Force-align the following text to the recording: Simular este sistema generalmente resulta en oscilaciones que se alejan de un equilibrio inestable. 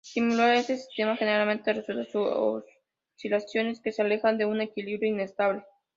Simular 0.03 0.55
este 0.55 0.77
sistema 0.77 1.15
generalmente 1.15 1.73
resulta 1.73 2.09
en 2.19 2.63
oscilaciones 3.13 3.81
que 3.81 3.91
se 3.91 4.01
alejan 4.01 4.39
de 4.39 4.45
un 4.47 4.59
equilibrio 4.59 5.07
inestable. 5.09 5.63